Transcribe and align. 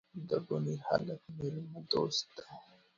ده 0.27 0.37
بونیر 0.45 0.79
هلک 0.89 1.21
میلمه 1.37 1.81
دوست 1.91 2.25
دي. 2.35 2.45